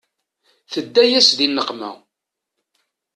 Tedda-yas 0.71 1.29
di 1.37 1.47
nneqma. 1.49 1.91